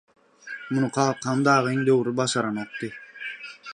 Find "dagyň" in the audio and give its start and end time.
1.47-1.85